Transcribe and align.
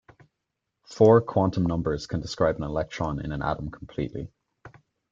Four 0.87 1.21
quantum 1.21 1.61
numbers 1.63 2.07
can 2.07 2.21
describe 2.21 2.55
an 2.55 2.63
electron 2.63 3.19
in 3.19 3.31
an 3.31 3.43
atom 3.43 3.69
completely. 3.69 4.31